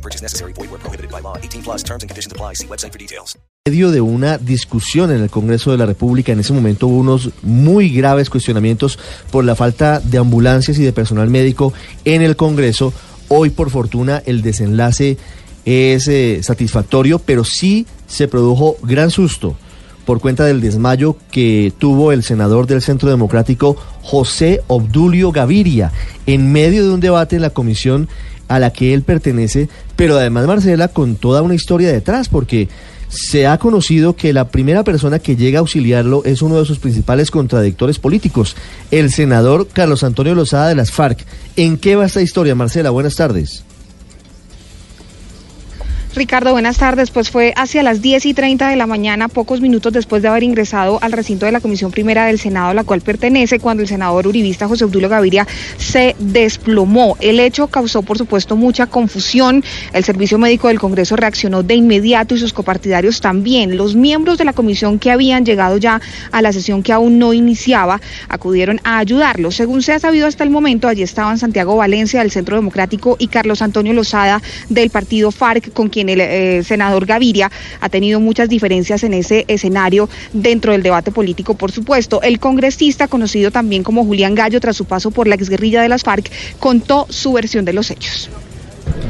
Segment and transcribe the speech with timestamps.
[0.00, 0.52] No purchase necessary.
[0.54, 1.36] Void where prohibited by law.
[1.36, 2.54] 18 plus terms and conditions apply.
[2.54, 3.36] See website for details.
[3.66, 6.96] En medio de una discusión en el Congreso de la República, en ese momento hubo
[6.96, 8.98] unos muy graves cuestionamientos
[9.30, 11.74] por la falta de ambulancias y de personal médico
[12.06, 12.94] en el Congreso.
[13.28, 15.18] Hoy, por fortuna, el desenlace
[15.66, 19.56] es eh, satisfactorio, pero sí se produjo gran susto
[20.10, 25.92] por cuenta del desmayo que tuvo el senador del Centro Democrático, José Obdulio Gaviria,
[26.26, 28.08] en medio de un debate en la comisión
[28.48, 32.68] a la que él pertenece, pero además Marcela con toda una historia detrás, porque
[33.08, 36.80] se ha conocido que la primera persona que llega a auxiliarlo es uno de sus
[36.80, 38.56] principales contradictores políticos,
[38.90, 41.24] el senador Carlos Antonio Lozada de las FARC.
[41.54, 42.90] ¿En qué va esta historia, Marcela?
[42.90, 43.62] Buenas tardes.
[46.14, 47.12] Ricardo, buenas tardes.
[47.12, 50.42] Pues fue hacia las 10 y 30 de la mañana, pocos minutos después de haber
[50.42, 53.88] ingresado al recinto de la Comisión Primera del Senado, a la cual pertenece, cuando el
[53.88, 55.46] senador uribista José Obdulio Gaviria
[55.78, 57.16] se desplomó.
[57.20, 59.62] El hecho causó, por supuesto, mucha confusión.
[59.92, 63.76] El Servicio Médico del Congreso reaccionó de inmediato y sus copartidarios también.
[63.76, 66.00] Los miembros de la comisión que habían llegado ya
[66.32, 69.52] a la sesión que aún no iniciaba acudieron a ayudarlo.
[69.52, 73.28] Según se ha sabido hasta el momento, allí estaban Santiago Valencia del Centro Democrático y
[73.28, 77.50] Carlos Antonio Lozada del partido FARC, con quien el eh, senador Gaviria
[77.80, 82.22] ha tenido muchas diferencias en ese escenario dentro del debate político, por supuesto.
[82.22, 86.02] El congresista, conocido también como Julián Gallo, tras su paso por la exguerrilla de las
[86.02, 88.30] FARC, contó su versión de los hechos.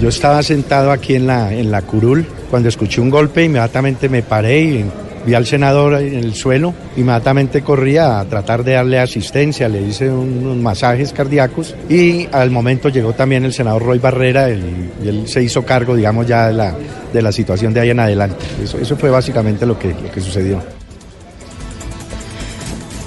[0.00, 4.22] Yo estaba sentado aquí en la, en la curul cuando escuché un golpe, inmediatamente me
[4.22, 4.84] paré y
[5.28, 10.10] vi al senador en el suelo, inmediatamente corría a tratar de darle asistencia, le hice
[10.10, 15.28] unos masajes cardíacos y al momento llegó también el senador Roy Barrera y, y él
[15.28, 16.74] se hizo cargo, digamos, ya de la,
[17.12, 18.44] de la situación de ahí en adelante.
[18.62, 20.77] Eso, eso fue básicamente lo que, lo que sucedió.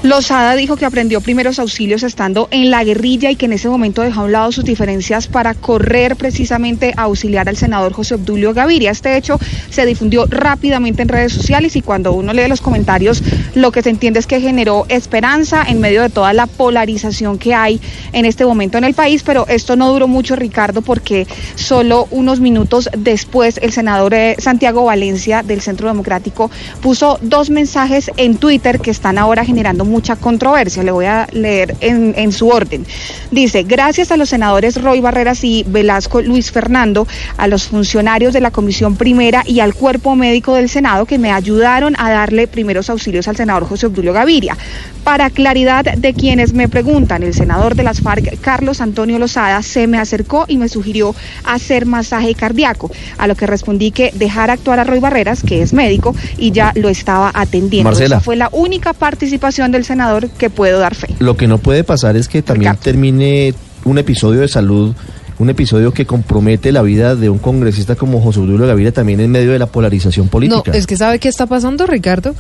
[0.04, 4.02] Lozada dijo que aprendió primeros auxilios estando en la guerrilla y que en ese momento
[4.02, 8.52] dejó a un lado sus diferencias para correr precisamente a auxiliar al senador José Obdulio
[8.56, 8.90] Gaviria.
[8.90, 13.22] Este hecho se difundió rápidamente en redes sociales y cuando uno lee los comentarios
[13.54, 17.54] lo que se entiende es que generó esperanza en medio de toda la polarización que
[17.54, 17.80] hay
[18.12, 22.40] en este momento en el país, pero esto no duró mucho Ricardo porque solo unos
[22.40, 26.50] minutos después el senador eh, Santiago Valencia del Centro Democrático
[26.82, 30.84] puso dos mensajes en Twitter que están ahora generando mucha controversia.
[30.84, 32.86] Le voy a leer en, en, su orden.
[33.30, 37.08] Dice, gracias a los senadores Roy Barreras y Velasco Luis Fernando,
[37.38, 41.32] a los funcionarios de la Comisión Primera y al cuerpo médico del Senado que me
[41.32, 44.58] ayudaron a darle primeros auxilios al senador José Obdulio Gaviria.
[45.04, 49.88] Para claridad de quienes me preguntan, el senador de las FARC, Carlos Antonio Lozada, se
[49.88, 54.80] me acercó y me sugirió hacer masaje cardíaco, a lo que respondí que dejar actuar
[54.80, 57.90] a Roy Barreras, que es médico, y ya lo estaba atendiendo.
[57.90, 58.18] Marcela.
[58.18, 61.08] Esa fue la única participación del senador que puedo dar fe.
[61.20, 62.84] Lo que no puede pasar es que también Ricardo.
[62.84, 63.54] termine
[63.86, 64.94] un episodio de salud,
[65.40, 69.32] un episodio que compromete la vida de un congresista como José Obdulio Gaviria también en
[69.32, 70.72] medio de la polarización No, política.
[70.74, 72.36] es que sabe qué está pasando, Ricardo,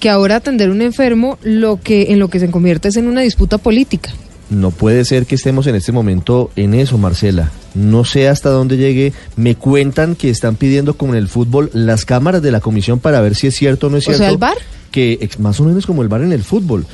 [0.00, 3.20] que ahora atender un enfermo lo que en lo que se convierte es en una
[3.22, 4.10] disputa política.
[4.48, 7.50] No puede ser que estemos en este momento en eso, Marcela.
[7.74, 9.12] No sé hasta dónde llegue.
[9.34, 13.20] Me cuentan que están pidiendo, como en el fútbol, las cámaras de la comisión para
[13.20, 14.34] ver si es cierto o no es O sea, cierto.
[14.34, 14.56] ¿el VAR?
[14.96, 16.86] Que más o menos como el bar en el fútbol.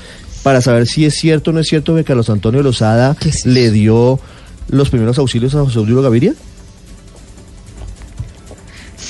[0.42, 4.18] Para saber si es cierto o no es cierto que Carlos Antonio Lozada le dio
[4.70, 6.34] los primeros auxilios a José Obdulio Gaviria.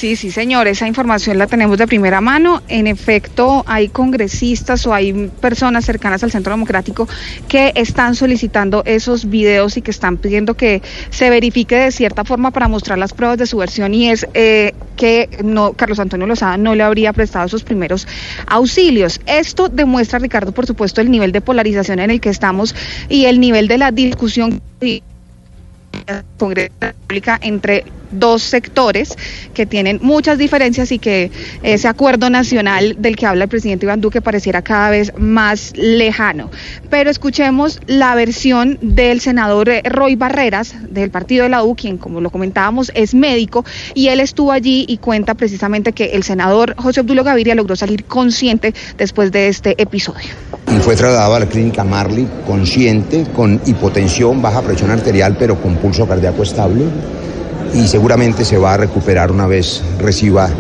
[0.03, 2.61] Sí, sí, señor, esa información la tenemos de primera mano.
[2.67, 7.07] En efecto, hay congresistas o hay personas cercanas al Centro Democrático
[7.47, 12.51] que están solicitando esos videos y que están pidiendo que se verifique de cierta forma
[12.51, 15.29] para mostrar las pruebas de su versión y es eh, que
[15.77, 18.09] Carlos Antonio Lozada no le habría prestado esos primeros
[18.49, 19.21] auxilios.
[19.27, 22.75] Esto demuestra, Ricardo, por supuesto, el nivel de polarización en el que estamos
[23.09, 24.61] y el nivel de la discusión
[26.39, 29.17] Congreso de la República entre dos sectores
[29.55, 31.31] que tienen muchas diferencias y que
[31.63, 36.51] ese acuerdo nacional del que habla el presidente Iván Duque pareciera cada vez más lejano.
[36.91, 41.99] Pero escuchemos la versión del senador eh, Roy Barreras del partido de la U, quien
[41.99, 43.65] como lo comentábamos es médico
[43.95, 48.05] y él estuvo allí y cuenta precisamente que el senador José Obdulio Gaviria logró salir
[48.05, 50.29] consciente después de este episodio.
[50.69, 55.77] y fue trasladado a la clínica Marley consciente, con hipotensión, baja presión arterial, pero con
[55.77, 56.85] pulso cardíaco estable
[57.75, 60.51] y seguramente se va a recuperar una vez reciba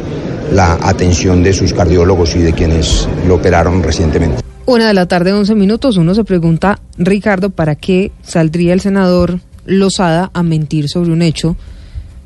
[0.52, 4.42] la atención de sus cardiólogos y de quienes lo operaron recientemente.
[4.66, 5.96] Una de la tarde, 11 minutos.
[5.96, 11.56] Uno se pregunta, Ricardo, ¿para qué saldría el senador Lozada a mentir sobre un hecho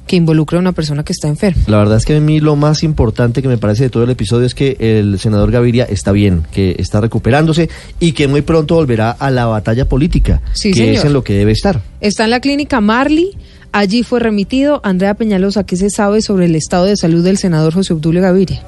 [0.06, 1.62] que involucra a una persona que está enferma?
[1.67, 4.11] La verdad es que a mí lo más importante que me parece de todo el
[4.11, 7.69] episodio es que el senador Gaviria está bien, que está recuperándose
[8.00, 10.94] y que muy pronto volverá a la batalla política, Sí, que señor.
[10.94, 11.81] es en lo que debe estar.
[12.00, 13.31] Está en la clínica Marley.
[13.76, 14.81] Allí fue remitido.
[14.84, 18.62] Andrea Peñalosa, ¿qué se sabe sobre el estado de salud del senador José Obdulio Gaviria?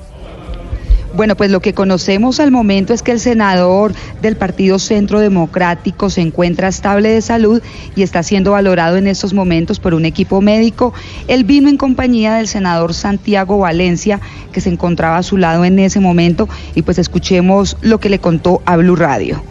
[1.16, 6.10] Bueno, pues lo que conocemos al momento es que el senador del Partido Centro Democrático
[6.10, 7.62] se encuentra estable de salud
[7.96, 10.92] y está siendo valorado en estos momentos por un equipo médico.
[11.26, 14.20] Él vino en compañía del senador Santiago Valencia,
[14.52, 18.18] que se encontraba a su lado en ese momento, y pues escuchemos lo que le
[18.18, 19.42] contó a Blue Radio.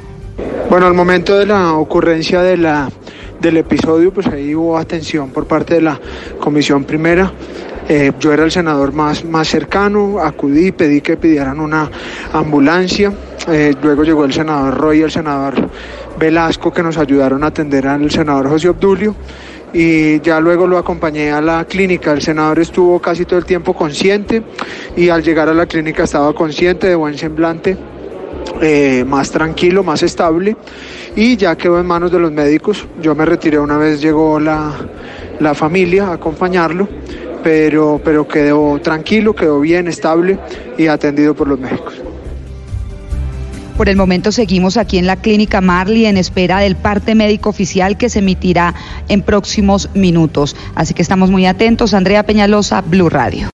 [0.70, 2.92] Bueno, al momento de la ocurrencia de la,
[3.40, 6.00] del episodio, pues ahí hubo atención por parte de la
[6.40, 7.32] comisión primera.
[7.90, 11.90] Eh, yo era el senador más, más cercano, acudí, pedí que pidieran una
[12.34, 13.14] ambulancia.
[13.48, 15.70] Eh, luego llegó el senador Roy y el senador
[16.20, 19.16] Velasco que nos ayudaron a atender al senador José Obdulio.
[19.74, 22.12] Y ya luego lo acompañé a la clínica.
[22.12, 24.44] El senador estuvo casi todo el tiempo consciente
[24.96, 27.78] y al llegar a la clínica estaba consciente, de buen semblante
[28.62, 30.56] eh, más tranquilo, más estable
[31.16, 32.86] y ya quedó en manos de los médicos.
[33.02, 34.74] Yo me retiré una vez llegó la,
[35.40, 36.88] la familia a acompañarlo,
[37.44, 40.40] pero, pero quedó tranquilo, quedó bien, estable
[40.78, 41.94] y atendido por los médicos.
[43.78, 47.96] Por el momento seguimos aquí en la clínica Marley en espera del parte médico oficial
[47.96, 48.74] que se emitirá
[49.08, 50.56] en próximos minutos.
[50.74, 51.94] Así que estamos muy atentos.
[51.94, 53.46] Andrea Peñalosa, Blue Radio.